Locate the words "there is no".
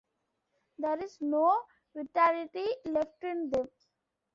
0.79-1.61